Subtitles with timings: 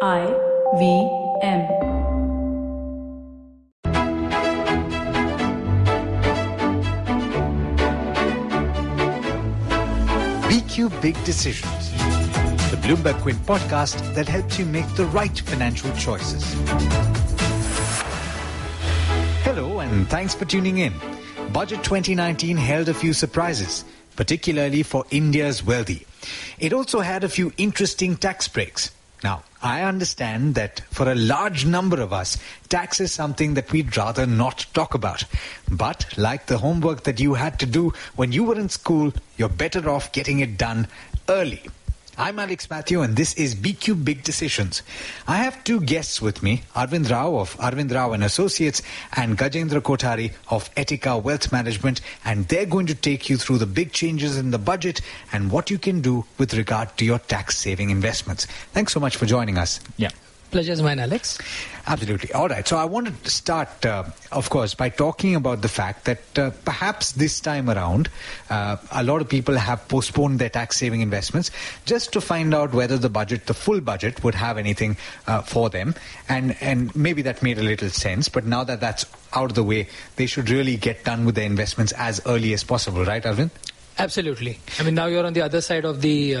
[0.00, 0.26] I
[0.78, 1.10] V
[1.42, 1.66] M.
[10.46, 11.90] BQ Big Decisions,
[12.70, 16.44] the Bloomberg Quint podcast that helps you make the right financial choices.
[19.42, 20.92] Hello, and thanks for tuning in.
[21.52, 23.84] Budget 2019 held a few surprises,
[24.14, 26.06] particularly for India's wealthy.
[26.60, 28.92] It also had a few interesting tax breaks.
[29.22, 33.96] Now, I understand that for a large number of us, tax is something that we'd
[33.96, 35.24] rather not talk about.
[35.68, 39.48] But like the homework that you had to do when you were in school, you're
[39.48, 40.86] better off getting it done
[41.28, 41.62] early.
[42.20, 44.82] I'm Alex Mathew and this is BQ Big Decisions.
[45.28, 48.82] I have two guests with me, Arvind Rao of Arvind Rao and Associates
[49.12, 53.66] and Gajendra Kothari of Etika Wealth Management and they're going to take you through the
[53.66, 55.00] big changes in the budget
[55.30, 58.46] and what you can do with regard to your tax saving investments.
[58.72, 59.78] Thanks so much for joining us.
[59.96, 60.10] Yeah.
[60.50, 61.38] Pleasure is mine, Alex.
[61.86, 62.32] Absolutely.
[62.32, 62.66] All right.
[62.66, 66.50] So I wanted to start, uh, of course, by talking about the fact that uh,
[66.64, 68.08] perhaps this time around,
[68.48, 71.50] uh, a lot of people have postponed their tax saving investments
[71.84, 74.96] just to find out whether the budget, the full budget, would have anything
[75.26, 75.94] uh, for them.
[76.30, 78.30] And, and maybe that made a little sense.
[78.30, 81.46] But now that that's out of the way, they should really get done with their
[81.46, 83.50] investments as early as possible, right, Arvind?
[83.98, 84.60] Absolutely.
[84.78, 86.36] I mean, now you're on the other side of the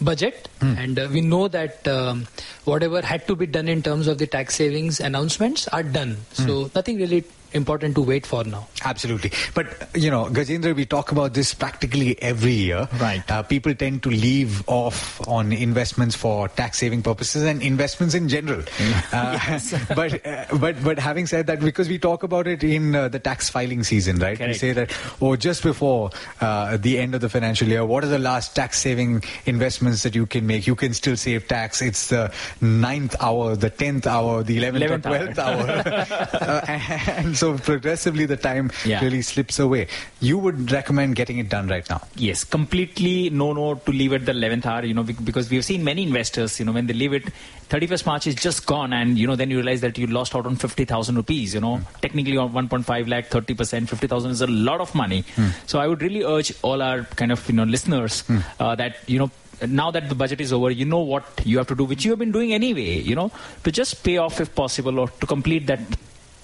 [0.00, 2.26] budget, and uh, we know that um,
[2.64, 6.16] whatever had to be done in terms of the tax savings announcements are done.
[6.32, 8.66] So nothing really important to wait for now.
[8.84, 9.32] Absolutely.
[9.54, 12.88] But, you know, Gajendra, we talk about this practically every year.
[13.00, 13.28] Right.
[13.30, 18.28] Uh, people tend to leave off on investments for tax saving purposes and investments in
[18.28, 18.62] general.
[19.12, 19.60] Uh,
[19.94, 23.18] but, uh, but, but having said that, because we talk about it in uh, the
[23.18, 24.38] tax filing season, right?
[24.38, 26.10] We say that, oh, just before
[26.40, 30.14] uh, the end of the financial year, what are the last tax saving investments that
[30.14, 30.66] you can make?
[30.66, 31.80] You can still save tax.
[31.82, 35.64] It's the ninth hour, the tenth hour, the eleventh or 11th hour.
[35.64, 36.24] twelfth hour.
[36.40, 39.02] uh, and so progressively the time Yeah.
[39.04, 39.86] really slips away.
[40.20, 42.00] You would recommend getting it done right now.
[42.16, 45.84] Yes, completely no no to leave at the 11th hour, you know, because we've seen
[45.84, 47.24] many investors, you know, when they leave it,
[47.68, 50.46] 31st March is just gone and, you know, then you realize that you lost out
[50.46, 52.00] on 50,000 rupees, you know, hmm.
[52.00, 55.24] technically on 1.5 lakh, 30%, 50,000 is a lot of money.
[55.36, 55.48] Hmm.
[55.66, 58.38] So I would really urge all our kind of, you know, listeners hmm.
[58.58, 59.30] uh, that, you know,
[59.66, 62.10] now that the budget is over, you know what you have to do, which you
[62.10, 63.30] have been doing anyway, you know,
[63.62, 65.80] to just pay off if possible or to complete that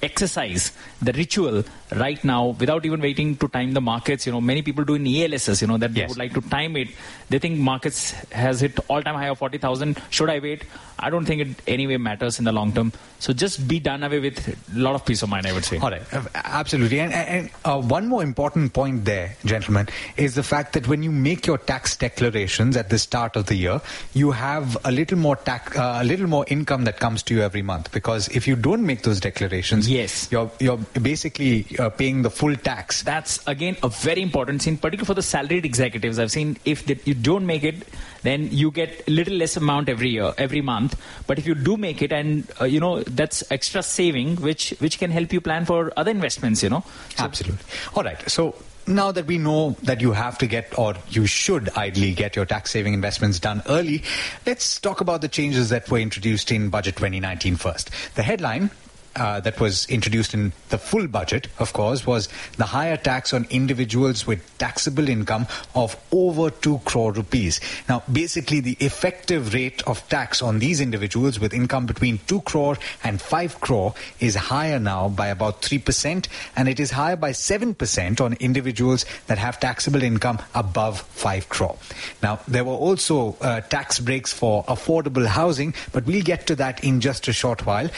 [0.03, 0.73] exercise,
[1.03, 1.65] the ritual
[1.97, 4.27] right now without even waiting to time the markets.
[4.27, 6.11] You know, many people do in ELSS, you know, that they Yes.
[6.11, 6.89] would like to time it.
[7.29, 10.01] They think markets has hit all time high of 40,000.
[10.11, 10.65] Should I wait?
[11.03, 12.93] I don't think it anyway matters in the long term.
[13.19, 15.79] So just be done away with a lot of peace of mind, I would say.
[15.79, 17.01] All right, uh, absolutely.
[17.01, 21.11] And, and uh, one more important point there, gentlemen, is the fact that when you
[21.11, 23.81] make your tax declarations at the start of the year,
[24.15, 27.43] you have a little more tax, uh, a little more income that comes to you
[27.43, 27.91] every month.
[27.93, 30.29] Because if you don't make those declarations, Yes.
[30.31, 33.03] you're you're basically uh, paying the full tax.
[33.03, 36.19] That's again a very important scene, particularly for the salaried executives.
[36.19, 37.89] I've seen if that you don't make it,
[38.23, 41.01] then you get a little less amount every year, every month.
[41.27, 44.99] But if you do make it, and uh, you know that's extra saving, which which
[44.99, 46.63] can help you plan for other investments.
[46.63, 46.85] You know,
[47.17, 47.65] So- Absolutely.
[47.95, 48.31] All right.
[48.31, 48.55] So
[48.87, 52.45] now that we know that you have to get or you should ideally get your
[52.47, 54.03] tax saving investments done early,
[54.47, 57.91] let's talk about the changes that were introduced in Budget 2019 first.
[58.15, 58.71] The headline
[59.17, 63.47] uh, that was introduced in the full budget, of course, was the higher tax on
[63.51, 67.61] individuals with taxable income of over 2 crore rupees.
[67.89, 72.77] Now, basically, the effective rate of tax on these individuals with income between 2 crore
[73.03, 78.21] and 5 crore is higher now by about 3%, and it is higher by 7%
[78.21, 81.77] on individuals that have taxable income above 5 crore.
[82.23, 86.85] Now, there were also uh, tax breaks for affordable housing, but we'll get to that
[86.85, 87.91] in just a short while.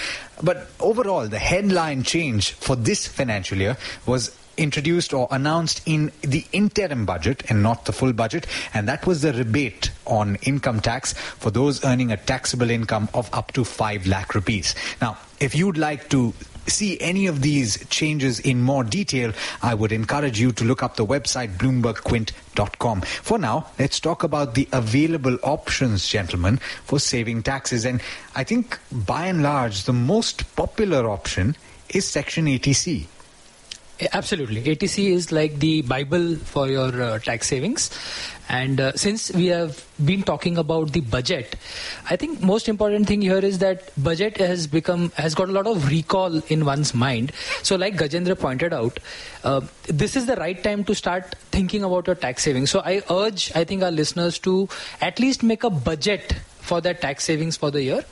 [0.42, 0.68] But
[1.02, 3.76] overall, the headline change for this financial year
[4.06, 9.04] was introduced or announced in the interim budget and not the full budget, and that
[9.04, 13.64] was the rebate on income tax for those earning a taxable income of up to
[13.64, 14.76] 5 lakh rupees.
[15.00, 16.34] Now, if you'd like to
[16.66, 19.32] see any of these changes in more detail,
[19.62, 23.00] I would encourage you to look up the website bloombergquint.com.
[23.02, 27.84] For now, let's talk about the available options, gentlemen, for saving taxes.
[27.84, 28.00] And
[28.34, 31.56] I think by and large, the most popular option
[31.88, 33.06] is Section 80C.
[34.12, 34.62] Absolutely.
[34.62, 37.90] 80C is like the Bible for your uh, tax savings.
[38.48, 41.56] And uh, since we have been talking about the budget,
[42.10, 45.66] I think most important thing here is that budget has become has got a lot
[45.66, 47.32] of recall in one's mind.
[47.62, 48.98] So, like Gajendra pointed out,
[49.44, 52.70] uh, this is the right time to start thinking about your tax savings.
[52.70, 54.68] So, I urge, I think, our listeners to
[55.00, 56.34] at least make a budget
[56.72, 58.02] for their tax savings for the year.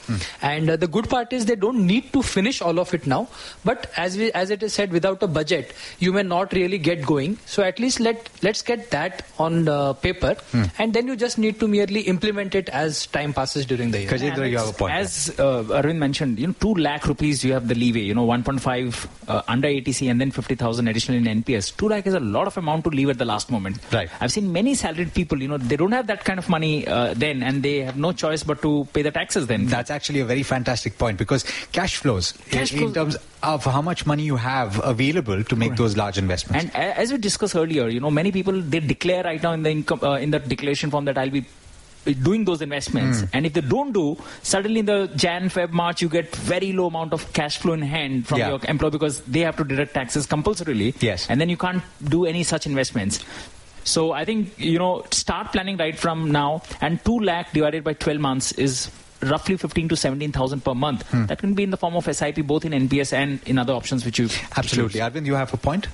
[0.42, 3.20] And uh, the good part is they don't need to finish all of it now.
[3.64, 7.04] But as we, as it is said, without a budget, you may not really get
[7.12, 7.38] going.
[7.46, 10.36] So at least let let's get that on uh, paper,
[10.78, 14.10] and then you just need to merely implement it as time passes during the year.
[14.10, 14.94] Gajendra, And you have a point.
[14.94, 18.04] As uh, Arvind mentioned, you know, two lakh rupees you have the leeway.
[18.10, 21.74] You know, 1.5 uh, under 80C and then 50,000 additional in NPS.
[21.76, 23.78] Two lakh is a lot of amount to leave at the last moment.
[23.92, 24.10] Right.
[24.20, 25.40] I've seen many salaried people.
[25.40, 28.12] You know, they don't have that kind of money uh, then, and they have no
[28.12, 29.66] choice but to pay the taxes then.
[29.76, 31.44] That's actually a very fantastic point because
[31.78, 35.76] cash flows, Cash in, in terms of how much money you have available to make
[35.76, 36.64] those large investments.
[36.74, 39.70] And as we discussed earlier, you know, many people they declare right now in the
[39.78, 41.44] income uh, in the declaration form that I'll be
[42.26, 44.04] doing those investments and if they don't do
[44.50, 47.82] suddenly in the jan feb march you get very low amount of cash flow in
[47.82, 48.48] hand from Yeah.
[48.52, 51.26] your employer because they have to deduct taxes compulsorily Yes.
[51.28, 51.82] and then you can't
[52.16, 53.20] do any such investments
[53.84, 57.92] so i think you know start planning right from now and 2 lakh divided by
[57.92, 58.90] 12 months is
[59.22, 61.26] roughly 15 to 17000 per month hmm.
[61.26, 64.04] that can be in the form of sip both in nps and in other options
[64.04, 65.00] which you Absolutely.
[65.00, 65.88] Arvind, you have a point?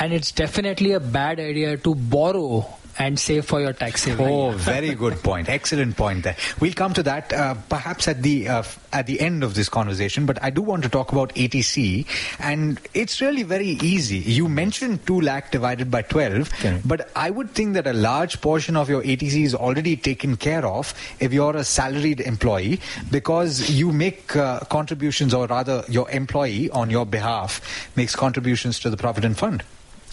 [0.00, 2.66] And it's definitely a bad idea to borrow
[2.98, 4.26] and save for your tax saving.
[4.26, 5.48] Oh, very good point.
[5.48, 6.36] Excellent point there.
[6.60, 8.62] We'll come to that uh, perhaps at the uh,
[8.92, 10.26] at the end of this conversation.
[10.26, 12.06] But I do want to talk about 80C,
[12.38, 14.18] and it's really very easy.
[14.18, 16.86] You mentioned two lakh divided by twelve, Correct.
[16.86, 20.64] but I would think that a large portion of your 80C is already taken care
[20.66, 22.80] of if you're a salaried employee
[23.10, 27.60] because you make uh, contributions, or rather, your employee on your behalf
[27.96, 29.62] makes contributions to the provident fund.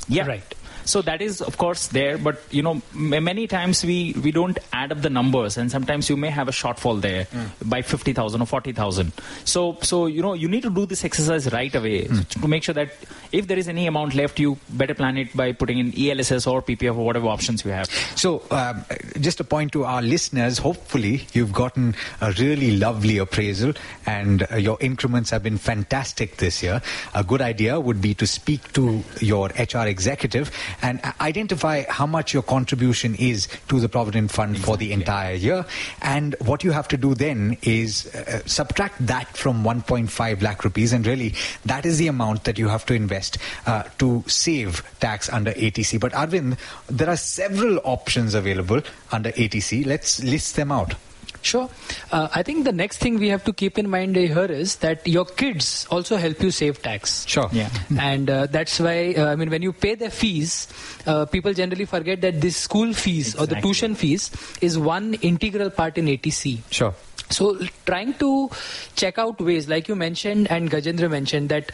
[0.08, 0.26] Yeah.
[0.26, 0.56] Right.
[0.86, 2.18] So that is, of course, there.
[2.18, 6.10] But you know, m- many times we we don't add up the numbers, and sometimes
[6.10, 7.28] you may have a shortfall there
[7.66, 9.12] by fifty thousand or forty thousand.
[9.46, 12.08] So so you know, you need to do this exercise right away
[12.42, 12.90] to make sure that
[13.32, 16.62] if there is any amount left, you better plan it by putting in ELSS or
[16.62, 17.88] PPF or whatever options you have.
[18.16, 18.84] So, um,
[19.20, 23.74] just a point to our listeners hopefully, you've gotten a really lovely appraisal
[24.06, 26.82] and uh, your increments have been fantastic this year.
[27.14, 30.52] A good idea would be to speak to your HR executive
[30.82, 35.66] and identify how much your contribution is to the Provident Fund for the entire year.
[36.02, 40.94] And what you have to do then is uh, subtract that from 1.5 lakh rupees,
[40.94, 41.34] and really,
[41.66, 46.00] that is the amount that you have to invest uh, to save tax under 80C.
[46.00, 46.58] But Arvind,
[46.88, 48.82] there are several options available
[49.12, 49.86] under 80C.
[49.86, 50.96] Let's list them out.
[51.42, 51.70] Sure.
[52.12, 55.08] Uh, I think the next thing we have to keep in mind here is that
[55.08, 57.26] your kids also help you save tax.
[57.28, 57.50] Sure.
[57.52, 57.70] Yeah.
[58.00, 60.68] and uh, that's why uh, I mean when you pay their fees,
[61.06, 64.32] uh, people generally forget that this school fees or the tuition fees
[64.62, 66.60] is one integral part in 80C.
[66.70, 66.94] Sure.
[67.30, 68.50] So trying to
[68.96, 71.72] check out ways, like you mentioned and Gajendra mentioned that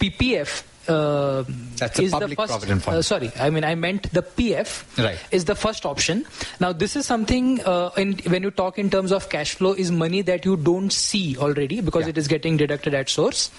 [0.00, 0.62] PPF.
[0.88, 1.44] Uh,
[1.76, 2.96] That's is the first, provident fund.
[2.98, 5.18] uh, sorry, I mean I meant the PF Right.
[5.30, 6.24] is the first option.
[6.60, 9.90] Now this is something uh, in, when you talk in terms of cash flow is
[9.90, 12.10] money that you don't see already because Yeah.
[12.10, 13.50] it is getting deducted at source.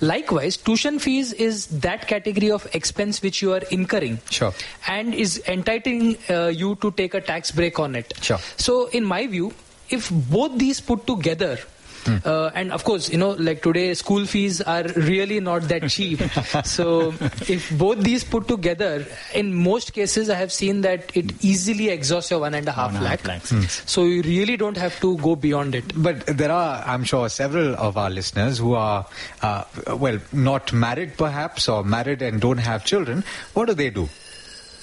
[0.00, 4.52] Likewise, tuition fees is that category of expense which you are incurring Sure.
[4.88, 8.14] and is entitling uh, you to take a tax break on it.
[8.20, 8.38] Sure.
[8.56, 9.52] So, in my view,
[9.90, 11.58] if both these put together,
[12.04, 12.16] Hmm.
[12.24, 16.20] uh, and of course, you know, like today, school fees are really not that cheap.
[16.64, 17.14] so,
[17.48, 22.30] if both these put together, in most cases, I have seen that it easily exhausts
[22.30, 23.20] your one and a half One lakh.
[23.26, 23.82] half lakhs.
[23.90, 25.92] So, you really don't have to go beyond it.
[25.94, 29.06] But there are, I'm sure, several of our listeners who are,
[29.42, 29.64] uh,
[29.96, 33.22] well, not married perhaps, or married and don't have children.
[33.54, 34.08] What do they do?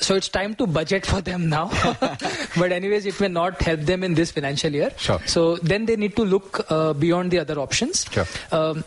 [0.02, 1.70] So it's time to budget for them now.
[2.58, 4.92] but anyways, it may not help them in this financial year.
[4.98, 5.20] Sure.
[5.26, 8.06] So then they need to look uh, beyond the other options.
[8.12, 8.26] Sure.
[8.52, 8.84] Um,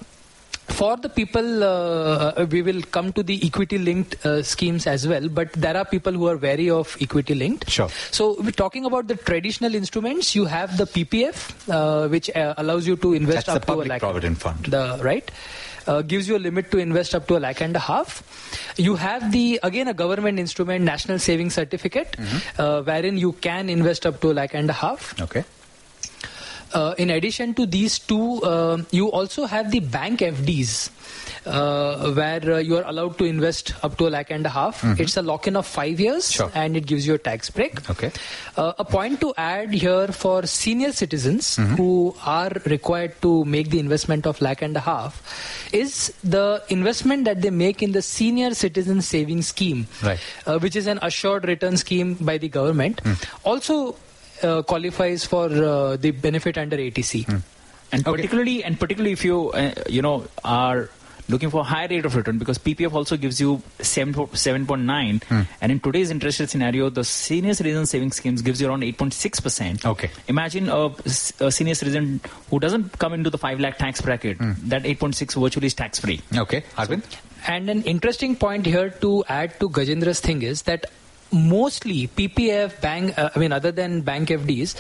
[0.69, 5.29] for the people, uh, we will come to the equity linked uh, schemes as well,
[5.29, 7.69] but there are people who are wary of equity linked.
[7.69, 7.89] Sure.
[8.11, 10.35] So, we're talking about the traditional instruments.
[10.35, 13.73] You have the PPF, uh, which uh, allows you to invest That's up the to
[13.73, 14.01] a Public lakh.
[14.01, 14.65] Provident Fund.
[14.67, 15.31] The right.
[15.87, 18.23] Uh, gives you a limit to invest up to a lakh and a half.
[18.79, 22.61] You have the again a government instrument, National Savings Certificate, Mm-hmm.
[22.63, 25.21] uh, wherein you can invest up to a lakh and a half.
[25.21, 25.45] Okay.
[26.75, 30.91] Uh, in addition to these two, uh, you also have the bank FDs,
[31.47, 34.83] uh, where uh, you are allowed to invest up to a lakh and a half.
[34.99, 36.43] It's a lock-in of five years, Mm-hmm.
[36.43, 36.51] Sure.
[36.55, 37.89] and it gives you a tax break.
[37.91, 38.11] Okay.
[38.57, 41.75] Uh, a point to add here for senior citizens Mm-hmm.
[41.77, 45.21] who are required to make the investment of lakh and a half
[45.73, 50.19] is the investment that they make in the senior citizen savings scheme, Right.
[50.47, 53.01] uh, which is an assured return scheme by the government.
[53.01, 53.13] Hmm.
[53.45, 53.97] Also
[54.63, 57.25] qualifies for uh, the benefit under 80C.
[57.27, 57.37] Hmm.
[57.95, 58.13] and Okay.
[58.17, 60.89] particularly and particularly if you uh, you know are
[61.33, 65.43] looking for a higher rate of return because PPF also gives you 7, 7.9 Hmm.
[65.61, 69.85] and in today's interest rate scenario the senior citizen savings schemes gives you around 8.6%.
[69.93, 70.11] Okay.
[70.29, 70.81] Imagine a,
[71.49, 72.09] a senior citizen
[72.51, 74.53] who doesn't come into the 5 lakh tax bracket Hmm.
[74.75, 76.21] that 8.6 virtually is tax free.
[76.47, 77.05] Okay, Arvind?
[77.47, 80.87] And an interesting point here to add to Gajendra's thing is that
[81.33, 84.75] mostly PPF, bank, uh, I mean, other than bank FDs,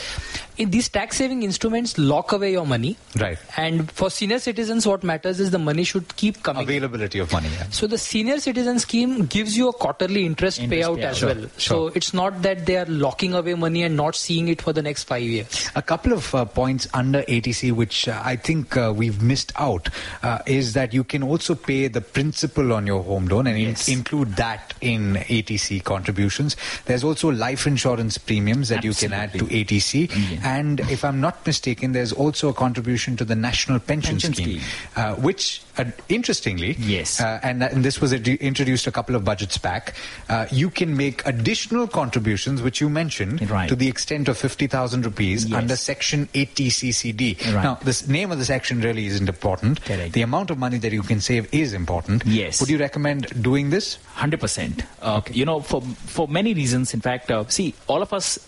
[0.58, 2.96] in these tax saving instruments lock away your money.
[3.18, 3.38] Right.
[3.56, 6.62] And for senior citizens, what matters is the money should keep coming.
[6.62, 7.48] Availability of money.
[7.54, 7.64] yeah.
[7.70, 11.04] So the senior citizen scheme gives you a quarterly interest, Interest payout, payout.
[11.04, 11.40] as Sure, well.
[11.40, 11.50] sure.
[11.58, 14.82] So it's not that they are locking away money and not seeing it for the
[14.82, 15.70] next five years.
[15.74, 19.88] A couple of uh, points under 80C, which uh, I think uh, we've missed out,
[20.22, 23.76] uh, is that you can also pay the principal on your home loan and in-
[23.88, 26.41] include that in 80C contributions.
[26.86, 30.08] There's also life insurance premiums that you can add to 80C.
[30.10, 30.58] Yeah.
[30.58, 34.60] And if I'm not mistaken, there's also a contribution to the National Pension, Pension Scheme,
[34.60, 34.62] scheme.
[34.96, 37.20] Uh, which, uh, interestingly, Yes.
[37.20, 39.94] uh, and, and this was ad- introduced a couple of budgets back,
[40.28, 43.68] uh, you can make additional contributions, which you mentioned, Right.
[43.68, 45.58] to the extent of 50,000 rupees Yes.
[45.58, 47.36] under Section 80CCD.
[47.54, 47.62] Right.
[47.64, 49.84] Now, the name of the section really isn't important.
[49.84, 50.12] Correct.
[50.12, 52.22] The amount of money that you can save is important.
[52.26, 52.60] Yes.
[52.60, 53.98] Would you recommend doing this?
[54.14, 54.82] Hundred percent.
[55.00, 56.94] Uh, You know, for for many reasons.
[56.94, 58.38] In fact, uh, see, all of us,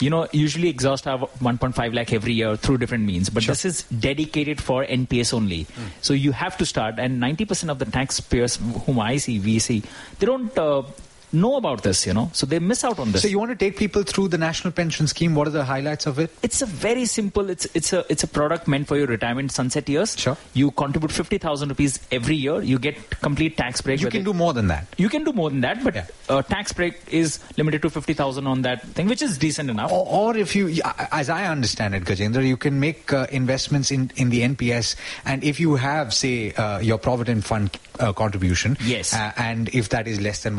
[0.00, 3.52] you know, usually exhaust our 1.5 lakh every year through different means, but Sure.
[3.52, 5.66] this is dedicated for NPS only.
[6.00, 9.82] So you have to start, and 90% of the taxpayers whom I see, we see,
[10.18, 10.56] they don't.
[10.58, 10.82] Uh,
[11.32, 13.56] know about this you know so they miss out on this So you want to
[13.56, 15.34] take people through the National Pension Scheme?
[15.34, 16.30] What are the highlights of it?
[16.42, 19.88] it's a very simple it's it's a it's a product meant for your retirement sunset
[19.88, 20.36] years Sure.
[20.54, 24.52] you contribute 50000 rupees every year you get complete tax break You can do more
[24.52, 24.86] than that.
[24.96, 26.06] you can do more than that, but Yeah.
[26.28, 29.90] uh, tax break is limited to 50,000 on that thing, which is decent enough.
[29.92, 30.80] Or, or if you,
[31.12, 34.94] as I understand it, Gajendra, you can make uh, investments in, in the NPS,
[35.24, 39.12] and if you have, say, uh, your provident fund uh, contribution, Yes.
[39.14, 40.54] uh, and if that is less than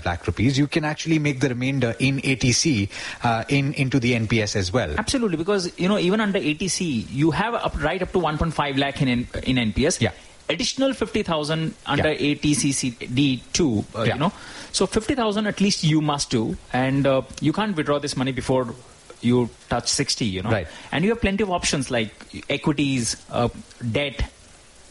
[0.00, 2.88] 1.5 lakh rupees, you can actually make the remainder in 80C
[3.24, 4.94] uh, in into the NPS as well.
[4.98, 9.02] Absolutely, because you know even under 80C, you have up, right up to 1.5 lakh
[9.02, 10.00] in in NPS.
[10.00, 10.12] Yeah.
[10.48, 12.34] Additional 50,000 under Yeah.
[12.34, 13.84] ATCD two.
[13.94, 14.14] Uh, Yeah.
[14.14, 14.32] You know,
[14.72, 18.74] so 50,000 at least you must do, and uh, you can't withdraw this money before
[19.20, 20.24] you touch 60.
[20.24, 20.66] You know, Right.
[20.90, 22.10] And you have plenty of options like
[22.48, 23.48] equities, uh,
[23.92, 24.24] debt,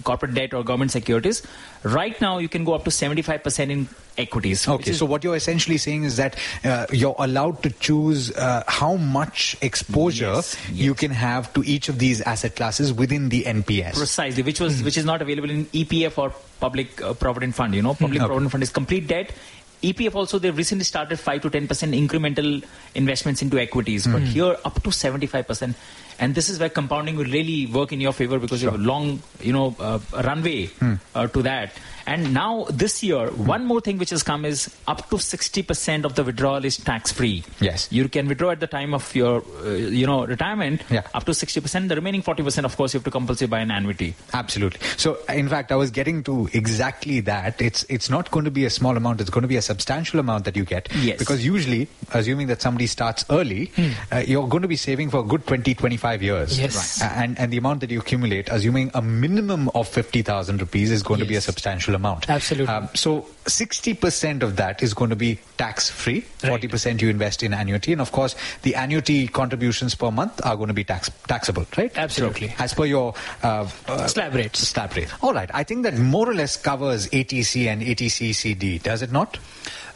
[0.03, 1.41] corporate debt, or government securities.
[1.83, 3.87] Right now, you can go up to 75% in
[4.17, 4.67] equities.
[4.67, 8.95] Okay, so what you're essentially saying is that uh, you're allowed to choose uh, how
[8.95, 13.95] much exposure Yes, you can have to each of these asset classes within the NPS.
[13.95, 17.73] Precisely, which was which is not available in EPF or public uh, provident fund.
[17.73, 18.27] You know, public Okay.
[18.27, 19.31] provident fund is complete debt.
[19.81, 22.63] EPF also they've recently started five to ten percent incremental
[22.95, 25.75] investments into equities, but here up to seventy five percent.
[26.19, 28.83] And this is where compounding will really work in your favor because you have a
[28.83, 30.69] long, you know, uh, runway
[31.15, 31.71] uh, to that.
[32.09, 36.05] And now this year, one more thing which has come is up to sixty percent
[36.05, 37.43] of the withdrawal is tax free.
[37.61, 37.87] Yes.
[37.91, 40.81] you can withdraw at the time of your, uh, you know, retirement.
[40.89, 41.03] Yeah.
[41.13, 41.87] Up to sixty percent.
[41.87, 44.15] The remaining forty percent, of course, you have to compulsory by an annuity.
[44.33, 44.79] Absolutely.
[44.97, 47.61] So, in fact, I was getting to exactly that.
[47.61, 49.21] It's it's not going to be a small amount.
[49.21, 50.89] It's going to be a substantial amount that you get.
[50.95, 51.19] Yes.
[51.19, 53.71] Because usually, assuming that somebody starts early,
[54.11, 56.59] uh, you're going to be saving for a good 20, 25 years.
[56.59, 57.01] Yes.
[57.03, 57.11] Right.
[57.11, 61.19] And and the amount that you accumulate, assuming a minimum of 50,000 rupees, is going
[61.19, 61.98] to be a substantial amount.
[62.29, 62.73] Absolutely.
[62.73, 66.25] Um, so, 60% of that is going to be tax free.
[66.43, 66.61] Right.
[66.61, 70.67] 40% you invest in annuity, and of course, the annuity contributions per month are going
[70.67, 71.91] to be tax taxable, right?
[71.97, 72.53] Absolutely.
[72.59, 73.13] As per your
[73.43, 74.59] uh, uh, Slab rates.
[74.67, 75.09] Slab rate.
[75.23, 75.49] All right.
[75.53, 79.37] I think that more or less covers 80C and 80CCD, does it not?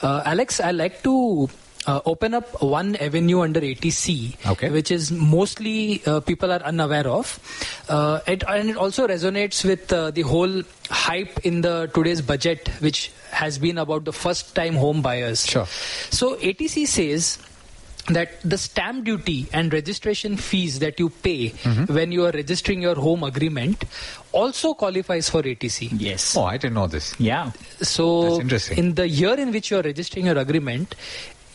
[0.02, 1.50] Uh, Alex, I like to
[1.86, 4.70] uh, open up one avenue under 80C, Okay.
[4.70, 7.40] which is mostly uh, people are unaware of.
[7.90, 12.70] Uh, it, and it also resonates with uh, the whole hype in the today's budget,
[12.80, 15.46] which has been about the first-time home buyers.
[15.46, 15.66] Sure.
[15.66, 17.38] So 80C says
[18.08, 21.94] that the stamp duty and registration fees that you pay Mm-hmm.
[21.94, 23.86] when you are registering your home agreement
[24.34, 25.90] also qualifies for 80C.
[25.98, 26.36] Yes.
[26.36, 27.16] Oh, I didn't know this.
[27.18, 27.52] Yeah.
[27.82, 28.78] So, That's interesting.
[28.78, 30.96] in the year in which you are registering your agreement,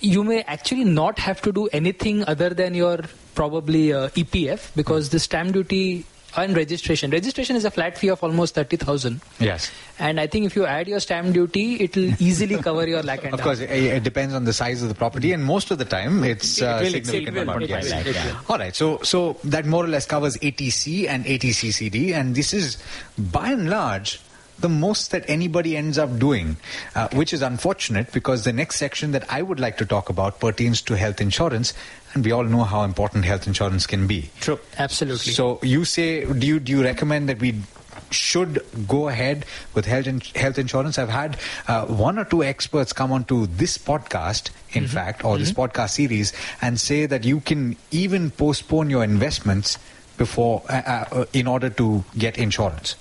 [0.00, 3.00] you may actually not have to do anything other than your
[3.35, 6.05] probably uh, EPF because the stamp duty
[6.37, 7.11] and registration.
[7.11, 9.71] Registration is a flat fee of almost thirty thousand, Yes.
[9.99, 13.25] and I think if you add your stamp duty, it will easily cover your lakh
[13.25, 15.78] and Of course, it, it depends on the size of the property, and most of
[15.78, 17.62] the time, it's It uh, will significant exceed amount.
[17.62, 18.14] 1.5 Yes.
[18.14, 18.40] yeah.
[18.49, 18.76] All right.
[18.76, 22.76] So, so that more or less covers 80C and 80CCD, and this is,
[23.17, 24.21] by and large,
[24.61, 26.57] the most that anybody ends up doing,
[26.95, 30.41] uh, which is unfortunate because the next section that I would like to talk about
[30.41, 31.75] pertains to health insurance,
[32.15, 34.31] and we all know how important health insurance can be.
[34.41, 34.59] True.
[34.79, 35.33] Absolutely.
[35.33, 37.62] So you say, do you do you recommend that we
[38.11, 40.99] should go ahead with health in- health insurance.
[40.99, 41.37] I've had
[41.67, 46.33] uh, one or two experts come onto this podcast, in fact, or this podcast series,
[46.62, 49.79] and say that you can even postpone your investments
[50.17, 52.97] before uh, uh, in order to get insurance.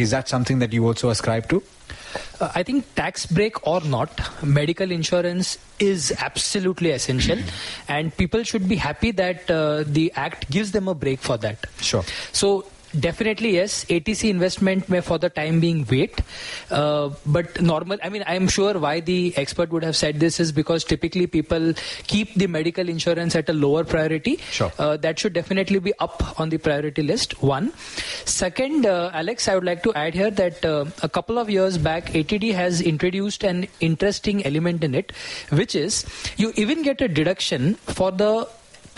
[0.00, 1.62] Is that something that you also ascribe to?
[2.40, 4.10] Uh, I think tax break or not,
[4.42, 7.38] medical insurance is absolutely essential,
[7.86, 11.66] and people should be happy that uh, the act gives them a break for that.
[11.80, 12.02] Sure.
[12.32, 12.64] So
[12.98, 16.20] definitely yes, 80C investment may for the time being wait,
[16.70, 17.98] uh, but normal.
[18.02, 21.26] I mean, I am sure why the expert would have said this is because typically
[21.26, 21.74] people
[22.06, 24.36] keep the medical insurance at a lower priority.
[24.50, 24.72] Sure.
[24.78, 27.42] Uh, that should definitely be up on the priority list.
[27.42, 27.72] One.
[28.24, 31.78] Second, uh, Alex, I would like to add here that uh, a couple of years
[31.78, 35.12] back, 80D has introduced an interesting element in it,
[35.50, 36.04] which is
[36.36, 38.48] you even get a deduction for the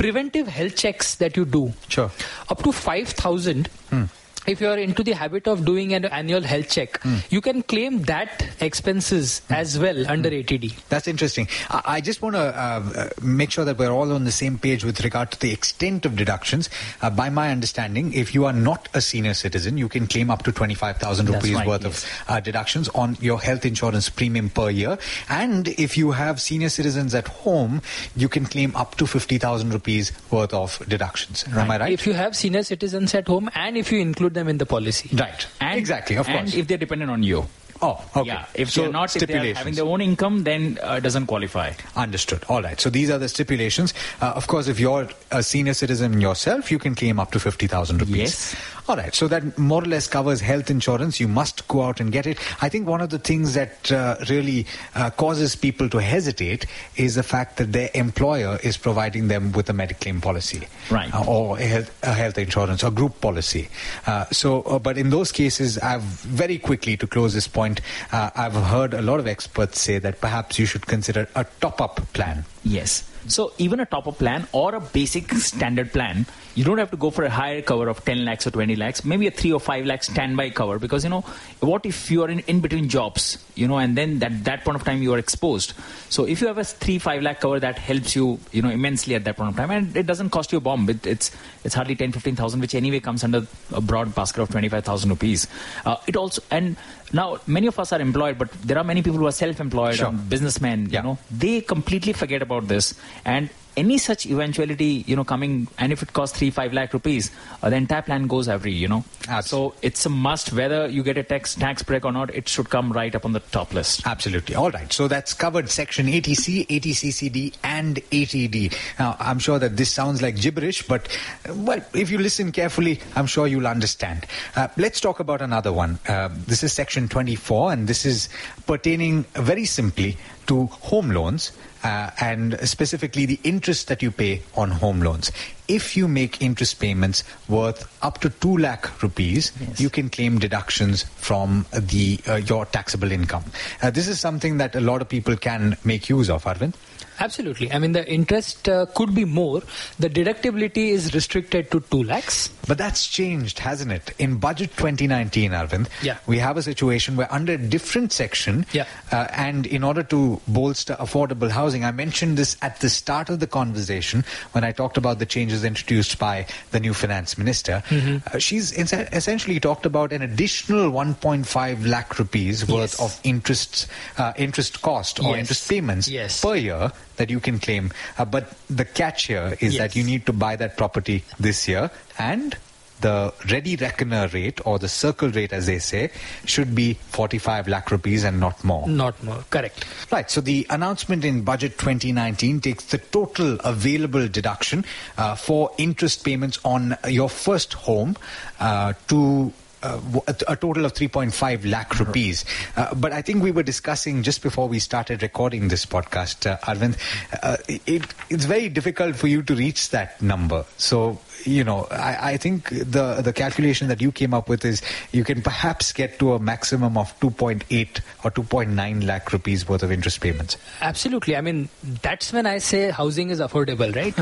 [0.03, 1.73] preventive health checks that you do.
[1.89, 2.11] Sure.
[2.49, 3.69] Up to 5,000.
[3.91, 4.05] Hmm.
[4.47, 8.03] If you are into the habit of doing an annual health check, you can claim
[8.03, 10.75] that expenses as well under 80D.
[10.89, 11.49] That's interesting.
[11.71, 14.59] I, I just want to uh, uh, make sure that we're all on the same
[14.59, 16.69] page with regard to the extent of deductions.
[17.01, 20.43] Uh, by my understanding, if you are not a senior citizen, you can claim up
[20.43, 22.05] to 25,000 rupees right, worth yes.
[22.05, 24.99] of uh, deductions on your health insurance premium per year.
[25.29, 27.81] And if you have senior citizens at home,
[28.17, 31.45] you can claim up to 50,000 rupees worth of deductions.
[31.53, 31.93] Am I right?
[31.93, 35.15] If you have senior citizens at home and if you include them in the policy.
[35.17, 35.47] right.
[35.61, 36.55] And, exactly, of and course.
[36.55, 37.47] if they're dependent on you.
[37.83, 38.29] Oh, okay.
[38.29, 41.27] Yeah, if so they're not, if they're having their own income, then uh, it doesn't
[41.27, 41.73] qualify.
[41.97, 42.45] Understood.
[42.49, 42.81] All right.
[42.81, 43.93] So these are the stipulations.
[44.21, 48.01] Uh, of course, if you're a senior citizen yourself, you can claim up to 50,000
[48.01, 48.17] rupees.
[48.17, 48.57] Yes.
[48.89, 49.15] All right.
[49.15, 51.21] So that more or less covers health insurance.
[51.21, 52.39] You must go out and get it.
[52.61, 57.15] I think one of the things that uh, really uh, causes people to hesitate is
[57.15, 60.67] the fact that their employer is providing them with a medical claim policy.
[60.91, 61.13] Right.
[61.15, 63.69] Uh, or a health, a health insurance or group policy.
[64.07, 67.72] Uh, so, uh, but in those cases, I've very quickly to close this point,
[68.11, 72.13] uh, I've heard a lot of experts say that perhaps you should consider a top-up
[72.13, 72.45] plan.
[72.65, 73.09] Yes.
[73.29, 76.27] So even a top-up plan or a basic standard plan,
[76.57, 79.05] you don't have to go for a higher cover of 10 lakhs or 20 lakhs,
[79.05, 81.21] maybe a 3 or 5 lakh standby cover because, you know,
[81.61, 84.75] what if you are in, in between jobs, you know, and then that, that point
[84.77, 85.73] of time you are exposed.
[86.09, 89.15] So if you have a 3, 5 lakh cover, that helps you, you know, immensely
[89.15, 90.91] at that point of time and it doesn't cost you a bomb.
[90.91, 91.31] It, it's,
[91.65, 95.47] it's hardly 10, 15,000, which anyway comes under a broad basket of 25,000 rupees.
[95.87, 96.77] Uh, it also, and
[97.15, 100.11] now many of us are employed, but there are many people who are self-employed Sure.
[100.13, 101.01] businessmen, Yeah.
[101.01, 105.93] you know, they completely forget about this and any such eventuality you know coming and
[105.93, 107.31] if it costs 3 5 lakh rupees
[107.63, 109.71] uh, the entire plan goes every you know Absolutely.
[109.71, 112.69] so it's a must whether you get a tax tax break or not it should
[112.69, 114.55] come right up on the top list Absolutely.
[114.55, 114.93] All right.
[114.93, 118.75] So that's covered section 80C, 80CCD, and 80D.
[118.99, 121.09] Now, I'm sure that this sounds like gibberish, but,
[121.49, 124.27] well, if you listen carefully, I'm sure you'll understand.
[124.55, 125.99] Uh, let's talk about another one.
[126.07, 128.29] Uh, this is section 24, and this is
[128.67, 131.53] pertaining very simply to home loans.
[131.85, 135.33] Uh, and specifically the interest that you pay on home loans.
[135.67, 139.81] If you make interest payments worth up to 2 lakh rupees, Yes.
[139.81, 143.43] you can claim deductions from the uh, your taxable income.
[143.83, 146.75] Uh, this is something that a lot of people can make use of, Arvind.
[147.23, 147.71] Absolutely.
[147.73, 149.63] I mean, the interest uh, could be more.
[149.99, 152.49] The deductibility is restricted to 2 lakhs.
[152.67, 154.11] But that's changed, hasn't it?
[154.19, 156.19] In budget 2019, Arvind, Yeah.
[156.27, 158.87] we have a situation where under a different section, Yeah.
[159.13, 163.39] uh, and in order to bolster affordable housing, I mentioned this at the start of
[163.41, 167.83] the conversation when I talked about the changes introduced by the new finance minister.
[167.89, 168.35] Mm-hmm.
[168.35, 173.01] Uh, she's es- essentially talked about an additional 1.5 lakh rupees worth Yes.
[173.01, 173.87] of interest,
[174.19, 175.39] uh, interest cost or Yes.
[175.41, 176.41] interest payments Yes.
[176.41, 177.91] per year that you can claim.
[178.19, 181.91] Uh, but the catch here is that you need to buy that property this year
[182.19, 182.57] and
[183.03, 186.11] the ready reckoner rate or the circle rate as they say
[186.45, 189.45] should be 45 lakh rupees and not more Not more.
[189.51, 189.85] Correct.
[190.11, 194.85] Right, so the announcement in budget 2019 takes the total available deduction
[195.19, 198.17] uh, for interest payments on your first home
[198.61, 202.45] uh, to uh, a a total of 3.5 lakh rupees.
[202.77, 206.59] Uh, but I think we were discussing just before we started recording this podcast, uh,
[206.59, 206.97] Arvind,
[207.43, 210.65] uh, it, it's very difficult for you to reach that number.
[210.77, 214.83] So, you know, I, I think the, the calculation that you came up with is
[215.13, 219.93] you can perhaps get to a maximum of 2.8 or 2.9 lakh rupees worth of
[219.93, 220.57] interest payments.
[220.81, 221.37] Absolutely.
[221.37, 221.69] I mean,
[222.03, 224.15] that's when I say housing is affordable, right?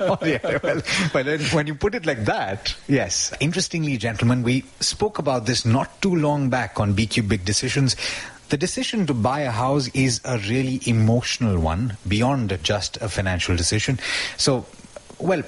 [0.00, 3.32] oh, yeah, well, then when you put it like that, yes.
[3.40, 7.96] Interestingly, gentlemen, we spoke about this not too long back on BQ Big Decisions.
[8.48, 13.54] The decision to buy a house is a really emotional one beyond just a financial
[13.56, 14.00] decision.
[14.38, 14.64] So,
[15.18, 15.42] well,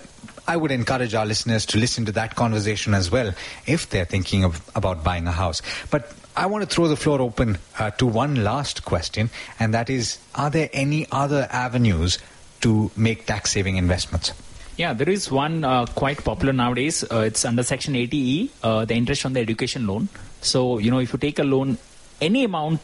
[0.46, 3.32] I would encourage our listeners to listen to that conversation as well
[3.66, 5.62] if they're thinking of, about buying a house.
[5.90, 9.90] But I want to throw the floor open uh, to one last question, and that
[9.90, 12.18] is Are there any other avenues
[12.62, 14.32] to make tax saving investments?
[14.76, 17.04] Yeah, there is one uh, quite popular nowadays.
[17.04, 20.08] Uh, it's under Section 80E, uh, the interest on the education loan.
[20.40, 21.76] So, you know, if you take a loan,
[22.20, 22.80] any amount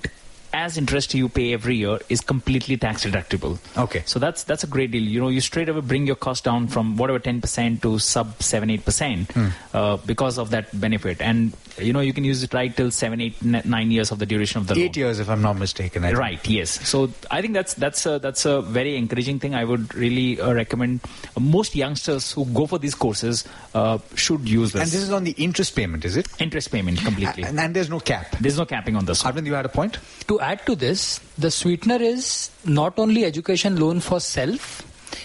[0.56, 3.58] as interest you pay every year is completely tax deductible.
[3.84, 4.02] Okay.
[4.06, 5.02] So that's that's a great deal.
[5.02, 8.68] You know, you straight away bring your cost down from whatever 10% to sub 7
[8.70, 9.48] 8% Hmm.
[9.74, 11.20] uh, because of that benefit.
[11.20, 14.18] And you know, you can use it right till 7 8 n- 9 years of
[14.18, 14.84] the duration of the loan.
[14.84, 16.04] Eight years, if I'm not mistaken.
[16.04, 16.18] I think.
[16.20, 16.48] Right.
[16.48, 16.70] Yes.
[16.88, 19.54] So I think that's that's a, that's a very encouraging thing.
[19.54, 21.00] I would really uh, recommend
[21.36, 24.82] uh, most youngsters who go for these courses uh, should use this.
[24.82, 26.26] And this is on the interest payment, is it?
[26.38, 27.42] interest payment completely.
[27.42, 28.36] And, and there's no cap.
[28.40, 29.22] There's no capping on this.
[29.22, 29.98] Arvind, you had a point?
[30.28, 34.82] To add to this, the sweetener is not only education loan for self,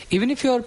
[0.10, 0.64] even if you're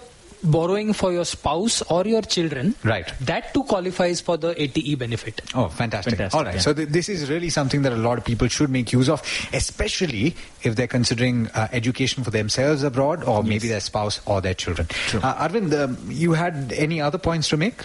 [0.55, 3.11] borrowing for your spouse or your children, Right.
[3.21, 5.41] that too qualifies for the 80E benefit.
[5.55, 6.11] Oh, fantastic.
[6.13, 6.55] Fantastic, All right.
[6.55, 6.61] yeah.
[6.65, 9.23] So th- this is really something that a lot of people should make use of,
[9.53, 14.53] especially if they're considering uh, education for themselves abroad or maybe their spouse or their
[14.53, 14.87] children.
[15.15, 17.81] Uh, Arvind, um, you had any other points to make?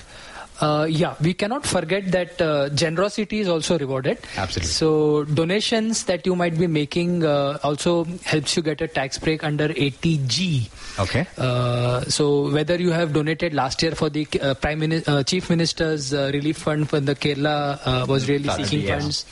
[0.60, 4.18] Uh, yeah, we cannot forget that uh, generosity is also rewarded.
[4.36, 4.68] Absolutely.
[4.70, 9.42] So donations that you might be making uh, also helps you get a tax break
[9.42, 10.68] under 80G.
[10.98, 11.26] Okay.
[11.38, 15.48] Uh, so whether you have donated last year for the uh, Prime Mini- uh, Chief
[15.48, 19.24] Minister's uh, relief fund when the Kerala uh, was really seeking funds,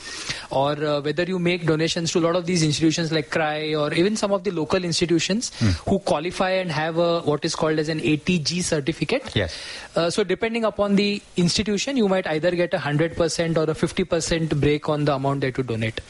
[0.49, 3.93] or uh, whether you make donations to a lot of these institutions like CRY or
[3.93, 5.69] even some of the local institutions Hmm.
[5.89, 9.35] who qualify and have a what is called as an 80G certificate.
[9.35, 9.57] Yes.
[9.95, 14.59] Uh, so depending upon the institution, you might either get a 100% or a 50%
[14.59, 16.01] break on the amount that you donate.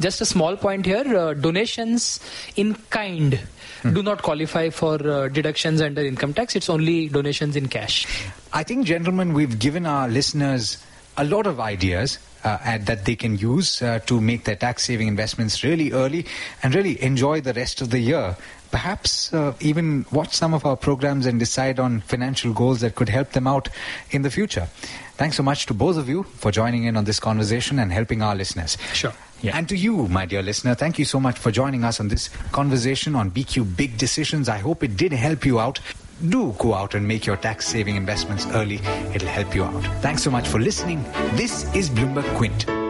[0.00, 2.20] Just a small point here, uh, donations
[2.56, 3.40] in kind
[3.82, 6.54] do not qualify for uh, deductions under income tax.
[6.54, 8.06] It's only donations in cash.
[8.52, 10.84] I think, gentlemen, we've given our listeners
[11.16, 14.84] a lot of ideas uh, and that they can use uh, to make their tax
[14.84, 16.26] saving investments really early
[16.62, 18.36] and really enjoy the rest of the year.
[18.70, 23.08] Perhaps uh, even watch some of our programs and decide on financial goals that could
[23.08, 23.68] help them out
[24.10, 24.68] in the future.
[25.16, 28.22] Thanks so much to both of you for joining in on this conversation and helping
[28.22, 28.78] our listeners.
[28.94, 29.12] Sure.
[29.42, 29.56] Yeah.
[29.56, 32.28] And to you, my dear listener, thank you so much for joining us on this
[32.52, 34.48] conversation on BQ Big Decisions.
[34.48, 35.80] I hope it did help you out.
[36.28, 38.76] Do go out and make your tax saving investments early.
[39.14, 39.82] It'll help you out.
[40.02, 41.02] Thanks so much for listening.
[41.34, 42.89] This is Bloomberg Quint.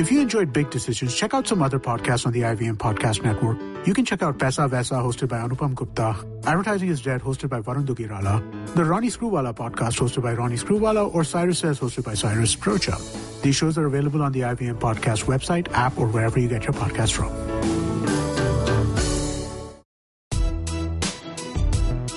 [0.00, 3.58] If you enjoyed Big Decisions, check out some other podcasts on the IVM Podcast Network.
[3.86, 7.60] You can check out Paisa Vaisa, hosted by Anupam Gupta, Advertising is Dead, hosted by
[7.60, 8.40] Varun Duggirala,
[8.74, 12.96] the Ronnie Screwvala podcast, hosted by Ronnie Screwvala, or Cyrus Says, hosted by Cyrus Broacha.
[13.42, 16.72] These shows are available on the IVM Podcast website, app, or wherever you get your
[16.72, 17.30] podcasts from.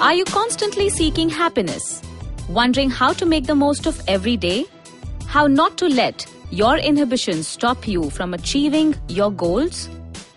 [0.01, 2.01] Are you constantly seeking happiness?
[2.47, 4.63] Wondering how to make the most of every day?
[5.27, 9.89] How not to let your inhibitions stop you from achieving your goals?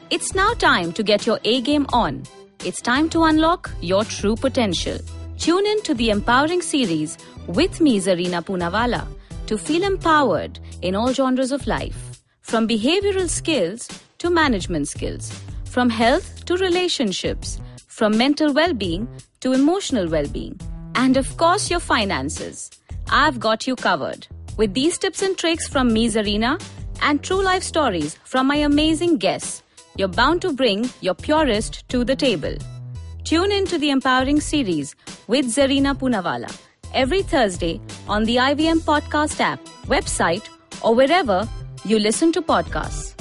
[0.08, 2.22] It's now time to get your A game on.
[2.64, 4.96] It's time to unlock your true potential.
[5.36, 9.06] Tune in to the Empowering series with me, Zarina Poonawala,
[9.46, 12.22] to feel empowered in all genres of life.
[12.40, 19.06] From behavioral skills to management skills, from health to relationships, from mental well being
[19.40, 20.58] to emotional well being,
[20.94, 22.70] and of course, your finances.
[23.10, 24.26] I've got you covered.
[24.56, 26.60] With these tips and tricks from me, Zarina,
[27.02, 29.62] and true life stories from my amazing guests,
[29.96, 32.56] you're bound to bring your purest to the table.
[33.24, 34.94] Tune in to the Empowering series
[35.26, 36.50] with Zarina Poonawala
[36.94, 40.48] every Thursday on the IVM Podcast app, website,
[40.82, 41.46] or wherever
[41.84, 43.12] you listen to podcasts.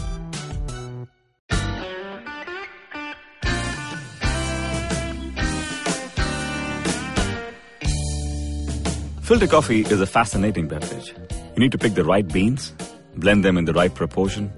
[9.21, 11.15] Filter coffee is a fascinating beverage.
[11.55, 12.73] You need to pick the right beans,
[13.15, 14.51] blend them in the right proportion,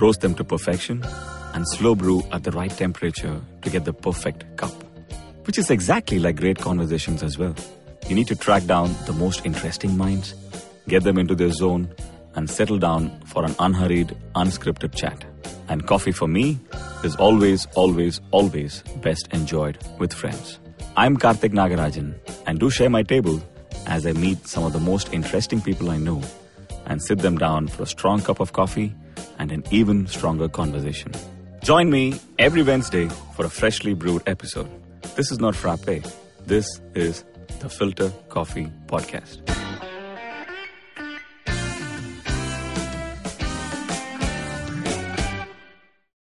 [0.00, 1.04] roast them to perfection,
[1.52, 4.72] and slow brew at the right temperature to get the perfect cup.
[5.46, 7.56] Which is exactly like great conversations as well.
[8.08, 10.36] You need to track down the most interesting minds,
[10.86, 11.92] get them into their zone,
[12.36, 15.24] and settle down for an unhurried, unscripted chat.
[15.66, 16.60] And coffee for me
[17.02, 20.60] is always, always, always best enjoyed with friends.
[20.96, 22.14] I'm Karthik Nagarajan,
[22.46, 23.42] and do share my table
[23.88, 26.22] as I meet some of the most interesting people I know
[26.86, 28.94] and sit them down for a strong cup of coffee
[29.38, 31.12] and an even stronger conversation.
[31.62, 34.68] Join me every Wednesday for a freshly brewed episode.
[35.16, 36.04] This is not frappe.
[36.46, 37.24] This is
[37.60, 39.63] the Filter Coffee Podcast.